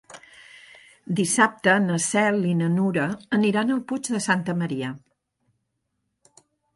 [1.17, 3.05] Dissabte na Cel i na Nura
[3.39, 4.89] aniran al Puig de Santa Maria.